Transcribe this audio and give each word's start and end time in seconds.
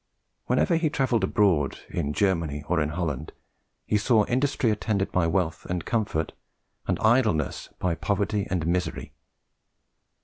Wherever 0.47 0.77
he 0.77 0.89
travelled 0.89 1.23
abroad, 1.23 1.77
in 1.87 2.11
Germany 2.11 2.63
or 2.67 2.81
in 2.81 2.89
Holland, 2.89 3.33
he 3.85 3.99
saw 3.99 4.25
industry 4.25 4.71
attended 4.71 5.11
by 5.11 5.27
wealth 5.27 5.67
and 5.67 5.85
comfort, 5.85 6.33
and 6.87 6.97
idleness 7.01 7.69
by 7.77 7.93
poverty 7.93 8.47
and 8.49 8.65
misery. 8.65 9.13